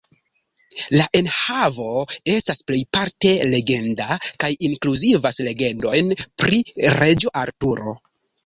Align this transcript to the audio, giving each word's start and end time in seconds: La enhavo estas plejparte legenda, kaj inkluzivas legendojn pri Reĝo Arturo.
La 0.99 1.03
enhavo 1.19 1.89
estas 2.35 2.63
plejparte 2.71 3.35
legenda, 3.51 4.19
kaj 4.45 4.51
inkluzivas 4.71 5.43
legendojn 5.51 6.11
pri 6.45 6.65
Reĝo 6.99 7.37
Arturo. 7.47 7.99